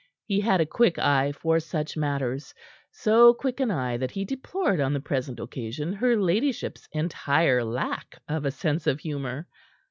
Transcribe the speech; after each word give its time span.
He 0.25 0.39
had 0.39 0.59
a 0.61 0.65
quick 0.65 0.97
eye 0.97 1.31
for 1.31 1.59
such 1.59 1.95
matters; 1.95 2.55
so 2.89 3.35
quick 3.35 3.59
an 3.59 3.69
eye 3.69 3.97
that 3.97 4.09
he 4.09 4.25
deplored 4.25 4.79
on 4.81 4.93
the 4.93 4.99
present 4.99 5.39
occasion 5.39 5.93
her 5.93 6.17
ladyship's 6.17 6.89
entire 6.91 7.63
lack 7.63 8.17
of 8.27 8.43
a 8.43 8.49
sense 8.49 8.87
of 8.87 8.99
humor. 8.99 9.47